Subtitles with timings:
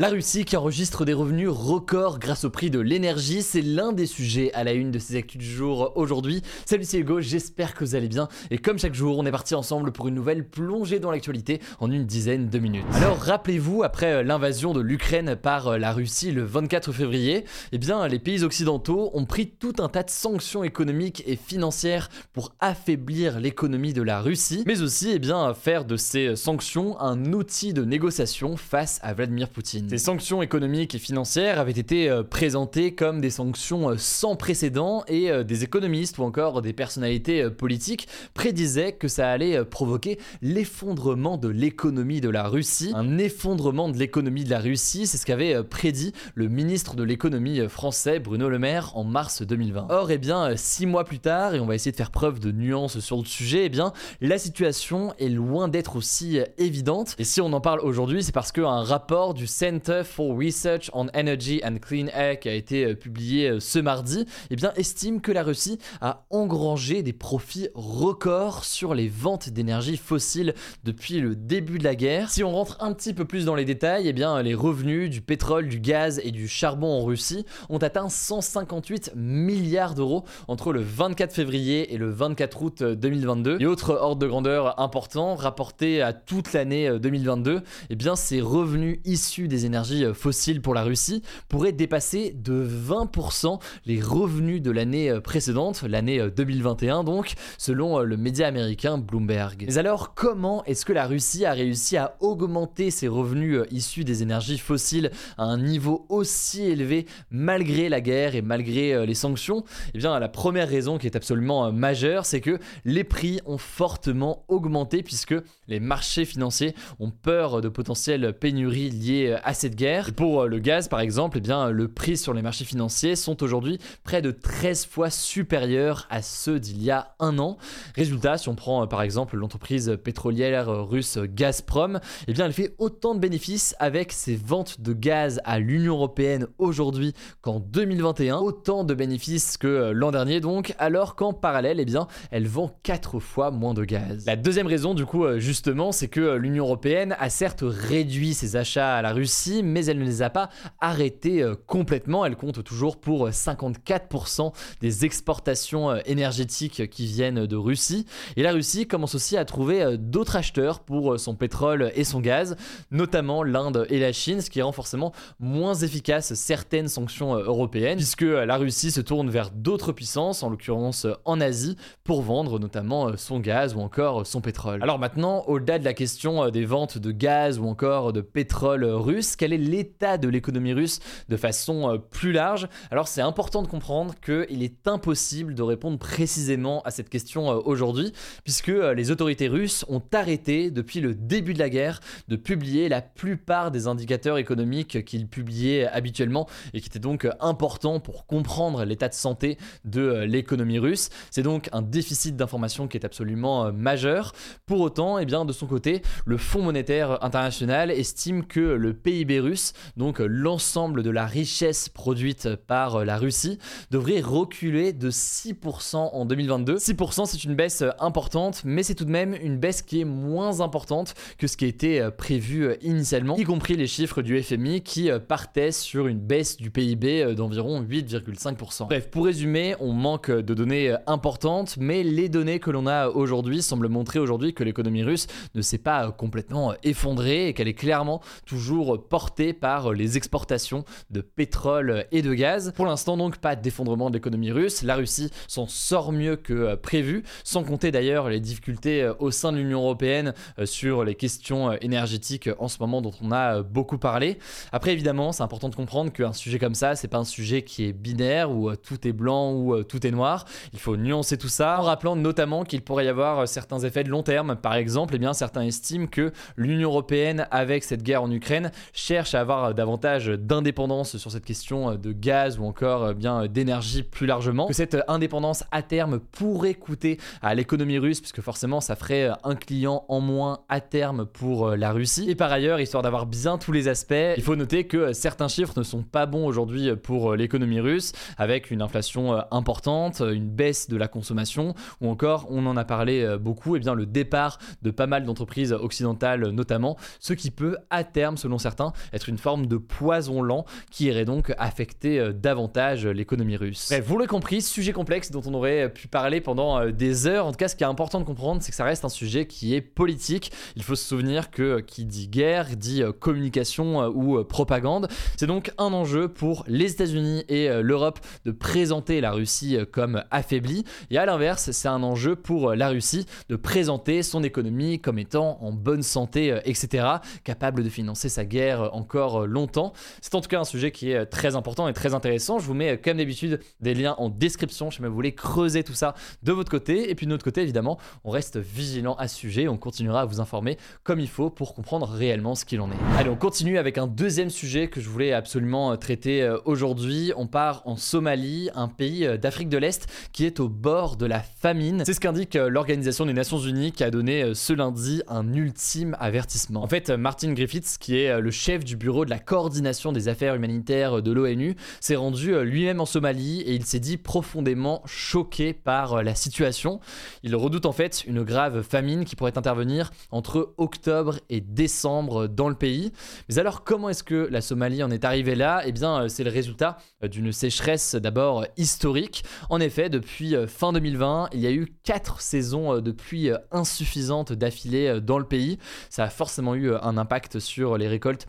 [0.00, 4.06] La Russie qui enregistre des revenus records grâce au prix de l'énergie, c'est l'un des
[4.06, 6.40] sujets à la une de ces actus du jour aujourd'hui.
[6.64, 9.54] Salut c'est Hugo, j'espère que vous allez bien et comme chaque jour on est parti
[9.54, 12.86] ensemble pour une nouvelle plongée dans l'actualité en une dizaine de minutes.
[12.94, 18.18] Alors rappelez-vous, après l'invasion de l'Ukraine par la Russie le 24 février, eh bien les
[18.18, 23.92] pays occidentaux ont pris tout un tas de sanctions économiques et financières pour affaiblir l'économie
[23.92, 28.56] de la Russie, mais aussi eh bien faire de ces sanctions un outil de négociation
[28.56, 29.89] face à Vladimir Poutine.
[29.90, 35.02] Ces sanctions économiques et financières avaient été euh, présentées comme des sanctions euh, sans précédent
[35.08, 41.38] et euh, des économistes ou encore des personnalités politiques prédisaient que ça allait provoquer l'effondrement
[41.38, 42.92] de l'économie de la Russie.
[42.94, 47.68] Un effondrement de l'économie de la Russie, c'est ce qu'avait prédit le ministre de l'économie
[47.68, 49.88] français Bruno Le Maire en mars 2020.
[49.90, 52.52] Or, eh bien, six mois plus tard, et on va essayer de faire preuve de
[52.52, 57.16] nuance sur le sujet, eh bien, la situation est loin d'être aussi évidente.
[57.18, 59.48] Et si on en parle aujourd'hui, c'est parce qu'un rapport du
[59.80, 63.78] Center for Research on Energy and Clean Air qui a été euh, publié euh, ce
[63.78, 69.48] mardi, eh bien, estime que la Russie a engrangé des profits records sur les ventes
[69.48, 70.52] d'énergie fossile
[70.84, 72.28] depuis le début de la guerre.
[72.28, 75.22] Si on rentre un petit peu plus dans les détails, eh bien, les revenus du
[75.22, 80.80] pétrole, du gaz et du charbon en Russie ont atteint 158 milliards d'euros entre le
[80.80, 83.56] 24 février et le 24 août 2022.
[83.60, 88.42] Et autre ordre de grandeur important, rapporté à toute l'année euh, 2022, eh bien, ces
[88.42, 94.62] revenus issus des énergies euh, fossiles pour la Russie pourraient dépasser de 20% les revenus
[94.62, 99.64] de l'année euh, précédente, l'année euh, 2021 donc, selon euh, le média américain Bloomberg.
[99.66, 104.04] Mais alors, comment est-ce que la Russie a réussi à augmenter ses revenus euh, issus
[104.04, 109.14] des énergies fossiles à un niveau aussi élevé malgré la guerre et malgré euh, les
[109.14, 109.64] sanctions?
[109.94, 113.58] Eh bien, la première raison qui est absolument euh, majeure, c'est que les prix ont
[113.58, 115.34] fortement augmenté puisque
[115.68, 120.12] les marchés financiers ont peur de potentielles pénuries liées à cette guerre.
[120.12, 123.42] Pour euh, le gaz, par exemple, eh bien, le prix sur les marchés financiers sont
[123.42, 127.56] aujourd'hui près de 13 fois supérieurs à ceux d'il y a un an.
[127.94, 132.52] Résultat, si on prend euh, par exemple l'entreprise pétrolière euh, russe Gazprom, eh bien, elle
[132.52, 138.38] fait autant de bénéfices avec ses ventes de gaz à l'Union européenne aujourd'hui qu'en 2021,
[138.38, 143.18] autant de bénéfices que l'an dernier donc, alors qu'en parallèle, eh bien, elle vend 4
[143.18, 144.24] fois moins de gaz.
[144.26, 148.96] La deuxième raison, du coup, justement, c'est que l'Union européenne a certes réduit ses achats
[148.96, 150.50] à la Russie, mais elle ne les a pas
[150.80, 152.24] arrêtés euh, complètement.
[152.24, 158.06] Elle compte toujours pour euh, 54% des exportations euh, énergétiques qui viennent de Russie.
[158.36, 162.04] Et la Russie commence aussi à trouver euh, d'autres acheteurs pour euh, son pétrole et
[162.04, 162.56] son gaz,
[162.90, 167.98] notamment l'Inde et la Chine, ce qui rend forcément moins efficace certaines sanctions euh, européennes,
[167.98, 172.22] puisque euh, la Russie se tourne vers d'autres puissances, en l'occurrence euh, en Asie, pour
[172.22, 174.82] vendre notamment euh, son gaz ou encore euh, son pétrole.
[174.82, 178.84] Alors maintenant, au-delà de la question euh, des ventes de gaz ou encore de pétrole
[178.84, 178.96] euh,
[179.36, 182.68] quel est l'état de l'économie russe de façon euh, plus large?
[182.90, 187.60] Alors c'est important de comprendre qu'il est impossible de répondre précisément à cette question euh,
[187.64, 188.12] aujourd'hui,
[188.44, 192.88] puisque euh, les autorités russes ont arrêté depuis le début de la guerre de publier
[192.88, 198.84] la plupart des indicateurs économiques qu'ils publiaient habituellement et qui étaient donc importants pour comprendre
[198.84, 201.10] l'état de santé de l'économie russe.
[201.30, 204.32] C'est donc un déficit d'information qui est absolument majeur.
[204.66, 209.40] Pour autant, eh bien, de son côté, le Fonds monétaire international estime que le PIB
[209.40, 213.58] russe, donc euh, l'ensemble de la richesse produite par euh, la Russie,
[213.90, 216.76] devrait reculer de 6% en 2022.
[216.76, 220.04] 6% c'est une baisse euh, importante, mais c'est tout de même une baisse qui est
[220.04, 225.10] moins importante que ce qui était prévu initialement, y compris les chiffres du FMI qui
[225.28, 228.86] partaient sur une baisse du PIB d'environ 8,5%.
[228.86, 233.62] Bref, pour résumer, on manque de données importantes, mais les données que l'on a aujourd'hui
[233.62, 238.20] semblent montrer aujourd'hui que l'économie russe ne s'est pas complètement effondrée et qu'elle est clairement
[238.46, 242.72] toujours porté par les exportations de pétrole et de gaz.
[242.74, 247.24] Pour l'instant donc pas d'effondrement de l'économie russe, la Russie s'en sort mieux que prévu,
[247.44, 250.32] sans compter d'ailleurs les difficultés au sein de l'Union européenne
[250.64, 254.38] sur les questions énergétiques en ce moment dont on a beaucoup parlé.
[254.72, 257.84] Après évidemment c'est important de comprendre qu'un sujet comme ça c'est pas un sujet qui
[257.84, 261.80] est binaire où tout est blanc ou tout est noir, il faut nuancer tout ça
[261.80, 265.18] en rappelant notamment qu'il pourrait y avoir certains effets de long terme, par exemple, eh
[265.18, 268.70] bien, certains estiment que l'Union européenne, avec cette guerre en Ukraine,
[269.00, 274.02] cherche à avoir davantage d'indépendance sur cette question de gaz ou encore eh bien d'énergie
[274.02, 274.66] plus largement.
[274.66, 279.54] Que cette indépendance à terme pourrait coûter à l'économie russe, puisque forcément ça ferait un
[279.54, 282.30] client en moins à terme pour la Russie.
[282.30, 285.74] Et par ailleurs, histoire d'avoir bien tous les aspects, il faut noter que certains chiffres
[285.76, 290.96] ne sont pas bons aujourd'hui pour l'économie russe, avec une inflation importante, une baisse de
[290.96, 294.90] la consommation, ou encore, on en a parlé beaucoup, et eh bien le départ de
[294.90, 299.66] pas mal d'entreprises occidentales notamment, ce qui peut à terme, selon certains, être une forme
[299.66, 303.88] de poison lent qui irait donc affecter euh, davantage l'économie russe.
[303.90, 307.46] Bref, vous l'avez compris, sujet complexe dont on aurait pu parler pendant euh, des heures.
[307.46, 309.46] En tout cas, ce qui est important de comprendre, c'est que ça reste un sujet
[309.46, 310.52] qui est politique.
[310.76, 315.08] Il faut se souvenir que euh, qui dit guerre dit communication ou propagande.
[315.36, 320.84] C'est donc un enjeu pour les États-Unis et l'Europe de présenter la Russie comme affaiblie.
[321.10, 325.58] Et à l'inverse, c'est un enjeu pour la Russie de présenter son économie comme étant
[325.60, 327.06] en bonne santé, euh, etc.,
[327.44, 329.92] capable de financer sa guerre euh, encore euh, longtemps.
[330.20, 332.58] C'est en tout cas un sujet qui est très important et très intéressant.
[332.58, 336.14] Je vous mets, comme d'habitude, des liens en description si vous voulez creuser tout ça
[336.42, 337.10] de votre côté.
[337.10, 339.68] Et puis de notre côté, évidemment, on reste vigilant à ce sujet.
[339.68, 343.18] On continuera à vous informer comme il faut pour comprendre réellement ce qu'il en est.
[343.18, 347.32] Allez, on continue avec un deuxième sujet que je voulais absolument traiter aujourd'hui.
[347.36, 351.40] On part en Somalie, un pays d'Afrique de l'Est qui est au bord de la
[351.40, 352.02] famine.
[352.06, 356.16] C'est ce qu'indique l'Organisation des Nations Unies qui a donné euh, ce lundi un ultime
[356.20, 356.82] avertissement.
[356.82, 360.28] En fait, Martin Griffiths, qui est euh, le chef du bureau de la coordination des
[360.28, 365.02] affaires humanitaires de l'ONU, s'est rendu euh, lui-même en Somalie et il s'est dit profondément
[365.06, 367.00] choqué par la situation.
[367.42, 372.68] Il redoute en fait une grave famine qui pourrait intervenir entre octobre et décembre dans
[372.68, 373.12] le pays.
[373.48, 375.82] Mais alors comment est-ce que la Somalie en est arrivée là?
[375.86, 379.42] Eh bien, c'est le résultat d'une sécheresse d'abord historique.
[379.70, 385.08] En effet, depuis fin 2020, il y a eu quatre saisons de pluie insuffisante d'affilée
[385.08, 385.78] euh, dans le pays.
[386.08, 388.46] Ça a forcément eu euh, un impact sur les récoltes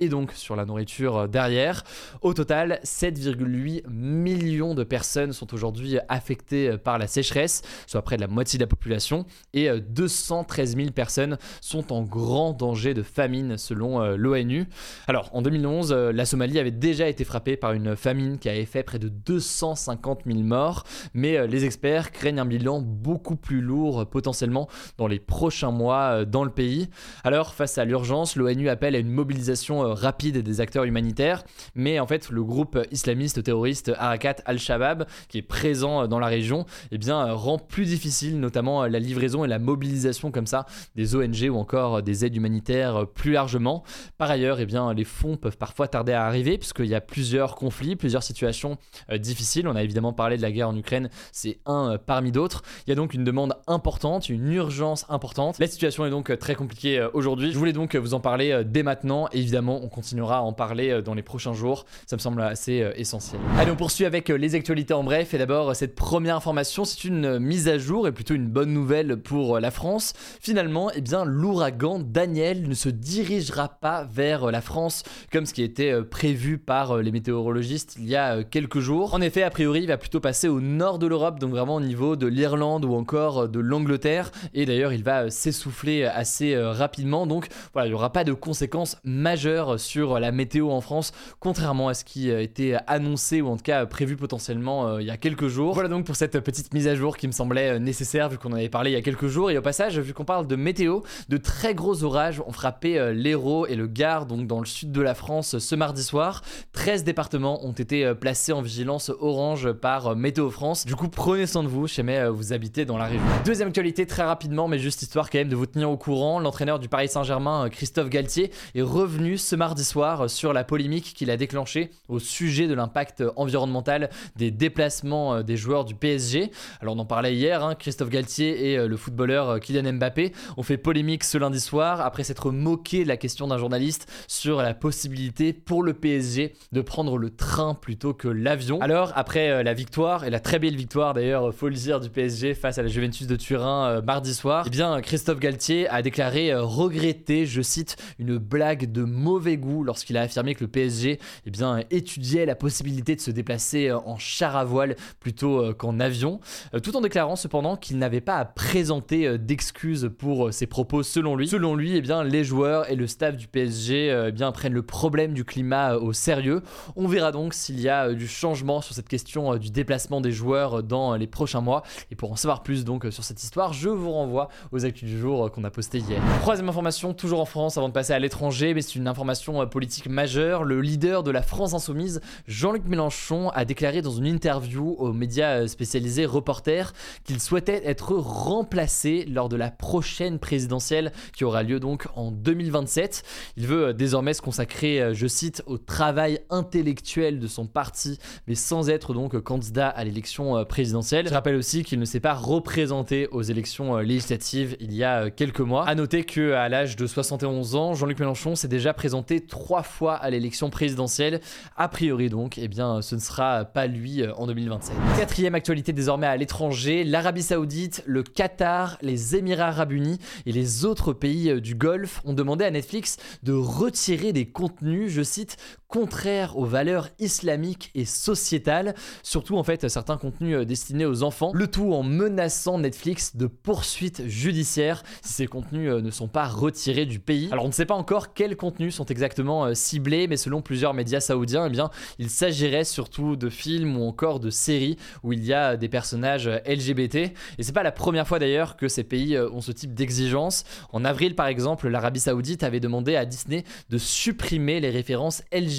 [0.00, 1.84] et donc sur la nourriture euh, derrière.
[2.22, 8.22] Au total, 7,8 millions de personnes sont aujourd'hui affectées par la sécheresse, soit près de
[8.22, 13.56] la moitié de la population, et 213 000 personnes sont en grand danger de famine
[13.58, 14.66] selon l'ONU.
[15.06, 18.82] Alors en 2011, la Somalie avait déjà été frappée par une famine qui avait fait
[18.82, 20.84] près de 250 000 morts,
[21.14, 26.24] mais les experts craignent un bilan beaucoup plus lourd potentiellement dans les prochains mois euh,
[26.24, 26.88] dans le pays.
[27.24, 31.44] Alors, face à l'urgence, l'ONU appelle à une mobilisation euh, rapide des acteurs humanitaires,
[31.74, 36.26] mais en fait, le groupe islamiste terroriste Arakat al-Shabaab, qui est présent euh, dans la
[36.26, 41.16] région, eh bien, rend plus difficile notamment la livraison et la mobilisation comme ça des
[41.16, 43.82] ONG ou encore des aides humanitaires plus largement.
[44.16, 47.54] Par ailleurs, eh bien, les fonds peuvent parfois tarder à arriver puisqu'il y a plusieurs
[47.54, 48.78] conflits, plusieurs situations
[49.12, 49.68] difficiles.
[49.68, 52.62] On a évidemment parlé de la guerre en Ukraine, c'est un parmi d'autres.
[52.86, 55.58] Il y a donc une demande importante, une urgence importante.
[55.58, 57.52] La situation est donc euh, très compliquée euh, aujourd'hui.
[57.52, 59.28] Je voulais donc euh, vous en parler dès maintenant.
[59.32, 61.86] évidemment, on continuera à en parler dans les prochains jours.
[62.06, 63.40] Ça me semble assez essentiel.
[63.58, 65.34] Allez, on poursuit avec les actualités en bref.
[65.34, 69.16] Et d'abord, cette première information, c'est une mise à jour et plutôt une bonne nouvelle
[69.16, 70.14] pour la France.
[70.40, 75.02] Finalement, eh bien, l'ouragan Daniel ne se dirigera pas vers la France
[75.32, 79.14] comme ce qui était prévu par les météorologistes il y a quelques jours.
[79.14, 81.80] En effet, a priori, il va plutôt passer au nord de l'Europe, donc vraiment au
[81.80, 84.30] niveau de l'Irlande ou encore de l'Angleterre.
[84.54, 87.26] Et d'ailleurs, il va euh, s'essouffler euh, assez euh, rapidement.
[87.26, 91.88] Donc voilà, il n'y aura pas de conséquences majeures sur la météo en France, contrairement
[91.88, 95.48] à ce qui était annoncé ou en tout cas prévu potentiellement il y a quelques
[95.48, 95.74] jours.
[95.74, 98.56] Voilà donc pour cette petite mise à jour qui me semblait nécessaire vu qu'on en
[98.56, 99.50] avait parlé il y a quelques jours.
[99.50, 103.66] Et au passage, vu qu'on parle de météo, de très gros orages ont frappé l'Hérault
[103.66, 106.42] et le Gard, donc dans le sud de la France, ce mardi soir.
[106.72, 110.86] 13 départements ont été placés en vigilance orange par Météo France.
[110.86, 113.24] Du coup, prenez soin de vous, chez jamais vous habitez dans la région.
[113.44, 116.78] Deuxième actualité très rapidement, mais juste histoire quand même de vous tenir au courant, l'entraîneur
[116.78, 121.12] du Paris Saint-Germain, euh, Christophe Galtier, est revenu ce mardi soir euh, sur la polémique
[121.14, 126.50] qu'il a déclenchée au sujet de l'impact environnemental des déplacements euh, des joueurs du PSG.
[126.80, 130.78] Alors on en parlait hier, hein, Christophe Galtier et le footballeur Kylian Mbappé ont fait
[130.78, 135.52] polémique ce lundi soir après s'être moqué de la question d'un journaliste sur la possibilité
[135.52, 138.80] pour le PSG de prendre le train plutôt que l'avion.
[138.80, 142.54] Alors après la victoire, et la très belle victoire d'ailleurs, faut le dire, du PSG
[142.54, 146.62] face à la Juventus de Turin mardi soir, eh bien, Christophe Galtier a déclaré euh,
[146.62, 151.50] regretter, je cite, une blague de mauvais goût lorsqu'il a affirmé que le PSG eh
[151.50, 156.40] bien, étudiait la possibilité de se déplacer en char à voile plutôt qu'en avion,
[156.82, 161.48] tout en déclarant cependant qu'il n'avait pas à présenter d'excuses pour ses propos selon lui.
[161.48, 164.82] Selon lui, eh bien, les joueurs et le staff du PSG eh bien, prennent le
[164.82, 166.62] problème du climat au sérieux.
[166.96, 170.82] On verra donc s'il y a du changement sur cette question du déplacement des joueurs
[170.82, 171.82] dans les prochains mois.
[172.10, 175.18] Et pour en savoir plus donc sur cette histoire, je vous renvoie aux actus du
[175.18, 176.20] jour qu'on a posté hier.
[176.40, 179.37] Troisième information, toujours en France avant de passer à l'étranger, mais c'est une information
[179.70, 180.64] politique majeure.
[180.64, 185.66] Le leader de la France Insoumise, Jean-Luc Mélenchon, a déclaré dans une interview aux médias
[185.66, 186.92] spécialisés Reporters
[187.24, 193.22] qu'il souhaitait être remplacé lors de la prochaine présidentielle qui aura lieu donc en 2027.
[193.56, 198.90] Il veut désormais se consacrer, je cite, au travail intellectuel de son parti, mais sans
[198.90, 201.28] être donc candidat à l'élection présidentielle.
[201.28, 205.60] Je rappelle aussi qu'il ne s'est pas représenté aux élections législatives il y a quelques
[205.60, 205.86] mois.
[205.88, 210.14] À noter que à l'âge de 71 ans, Jean-Luc Mélenchon s'est déjà présenté trois fois
[210.14, 211.40] à l'élection présidentielle.
[211.76, 214.94] A priori donc, eh bien, ce ne sera pas lui en 2027.
[215.16, 220.84] Quatrième actualité désormais à l'étranger, l'Arabie Saoudite, le Qatar, les Émirats Arabes Unis et les
[220.84, 225.56] autres pays du Golfe ont demandé à Netflix de retirer des contenus, je cite,
[225.88, 231.66] contraires aux valeurs islamiques et sociétales, surtout en fait certains contenus destinés aux enfants, le
[231.66, 237.18] tout en menaçant Netflix de poursuites judiciaires si ces contenus ne sont pas retirés du
[237.18, 237.48] pays.
[237.50, 241.20] Alors on ne sait pas encore quels contenus sont exactement ciblés, mais selon plusieurs médias
[241.20, 245.54] saoudiens, eh bien, il s'agirait surtout de films ou encore de séries où il y
[245.54, 247.16] a des personnages LGBT.
[247.16, 250.64] Et c'est pas la première fois d'ailleurs que ces pays ont ce type d'exigence.
[250.92, 255.77] En avril par exemple, l'Arabie Saoudite avait demandé à Disney de supprimer les références LGBT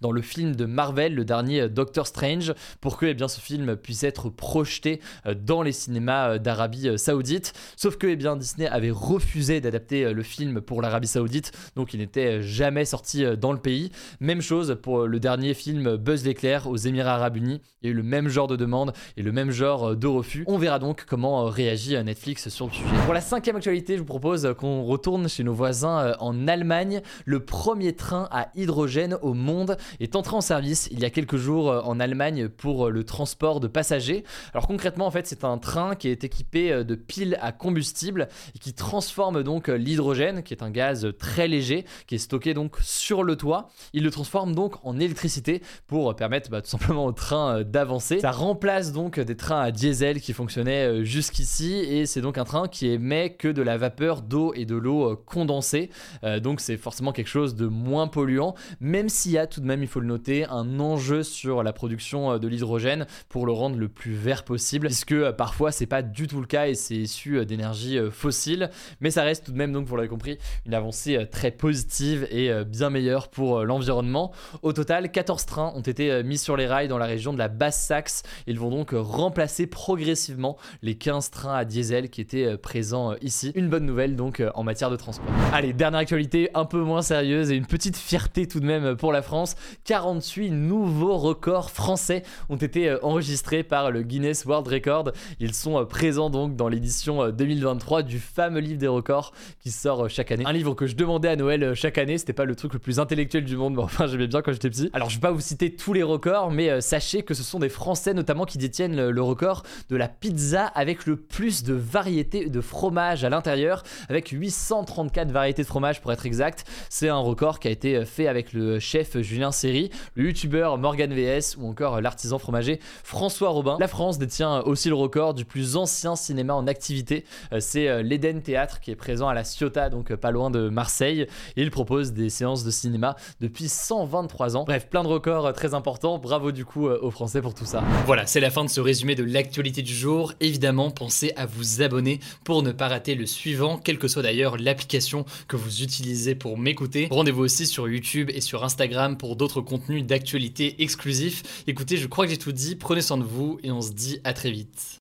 [0.00, 3.76] dans le film de Marvel, le dernier Doctor Strange, pour que eh bien, ce film
[3.76, 5.00] puisse être projeté
[5.34, 7.52] dans les cinémas d'Arabie Saoudite.
[7.76, 12.00] Sauf que eh bien, Disney avait refusé d'adapter le film pour l'Arabie Saoudite, donc il
[12.00, 13.90] n'était jamais sorti dans le pays.
[14.20, 17.60] Même chose pour le dernier film Buzz l'éclair aux Émirats Arabes Unis.
[17.82, 20.44] Il y a eu le même genre de demande et le même genre de refus.
[20.46, 22.88] On verra donc comment réagit Netflix sur le sujet.
[23.04, 27.00] Pour la cinquième actualité, je vous propose qu'on retourne chez nos voisins en Allemagne.
[27.24, 31.36] Le premier train à hydrogène au monde est entré en service il y a quelques
[31.36, 34.24] jours en Allemagne pour le transport de passagers.
[34.52, 38.58] Alors concrètement, en fait, c'est un train qui est équipé de piles à combustible et
[38.58, 43.22] qui transforme donc l'hydrogène, qui est un gaz très léger, qui est stocké donc sur
[43.22, 43.68] le toit.
[43.92, 48.20] Il le transforme donc en électricité pour permettre bah, tout simplement au train d'avancer.
[48.20, 52.68] Ça remplace donc des trains à diesel qui fonctionnaient jusqu'ici et c'est donc un train
[52.68, 55.90] qui émet que de la vapeur d'eau et de l'eau condensée.
[56.24, 59.66] Euh, donc c'est forcément quelque chose de moins polluant, même s'il y a tout de
[59.66, 63.76] même, il faut le noter, un enjeu sur la production de l'hydrogène pour le rendre
[63.76, 67.44] le plus vert possible, puisque parfois c'est pas du tout le cas et c'est issu
[67.46, 68.70] d'énergie fossile,
[69.00, 72.50] mais ça reste tout de même donc vous l'avez compris une avancée très positive et
[72.64, 74.32] bien meilleure pour l'environnement.
[74.62, 77.48] Au total, 14 trains ont été mis sur les rails dans la région de la
[77.48, 78.22] Basse-Saxe.
[78.46, 83.52] Ils vont donc remplacer progressivement les 15 trains à diesel qui étaient présents ici.
[83.54, 85.26] Une bonne nouvelle donc en matière de transport.
[85.52, 89.12] Allez, dernière actualité un peu moins sérieuse et une petite fierté tout de même pour
[89.12, 89.56] la France.
[89.84, 95.12] 48 nouveaux records français ont été enregistrés par le Guinness World Record.
[95.40, 100.32] Ils sont présents donc dans l'édition 2023 du fameux livre des records qui sort chaque
[100.32, 100.44] année.
[100.46, 102.98] Un livre que je demandais à Noël chaque année, c'était pas le truc le plus
[102.98, 104.90] intellectuel du monde, mais enfin j'aimais bien quand j'étais petit.
[104.92, 107.68] Alors je vais pas vous citer tous les records, mais sachez que ce sont des
[107.68, 112.60] Français notamment qui détiennent le record de la pizza avec le plus de variétés de
[112.60, 116.64] fromage à l'intérieur, avec 834 variétés de fromage pour être exact.
[116.88, 121.12] C'est un record qui a été fait avec le chef Julien Serry, le youtubeur Morgan
[121.12, 123.76] VS ou encore l'artisan fromager François Robin.
[123.80, 127.24] La France détient aussi le record du plus ancien cinéma en activité.
[127.58, 131.26] C'est l'Eden Théâtre qui est présent à la Ciotat, donc pas loin de Marseille.
[131.56, 134.64] Il propose des séances de cinéma depuis 123 ans.
[134.64, 136.18] Bref, plein de records très importants.
[136.18, 137.82] Bravo du coup aux Français pour tout ça.
[138.06, 140.32] Voilà, c'est la fin de ce résumé de l'actualité du jour.
[140.38, 144.56] Évidemment, pensez à vous abonner pour ne pas rater le suivant, quelle que soit d'ailleurs
[144.58, 147.08] l'application que vous utilisez pour m'écouter.
[147.10, 148.75] Rendez-vous aussi sur YouTube et sur Instagram
[149.18, 151.64] pour d'autres contenus d'actualité exclusifs.
[151.66, 152.76] Écoutez, je crois que j'ai tout dit.
[152.76, 154.98] Prenez soin de vous et on se dit à très vite.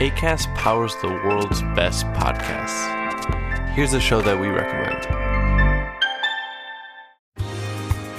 [0.00, 2.88] ACAST powers the world's best podcasts.
[3.76, 5.29] Here's a show that we recommend.